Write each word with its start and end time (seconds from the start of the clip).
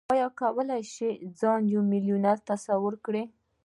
ايا 0.13 0.27
کولای 0.39 0.81
شئ 0.93 1.11
ځان 1.39 1.61
يو 1.73 1.81
ميليونر 1.91 2.37
تصور 2.49 2.93
کړئ؟ 3.05 3.23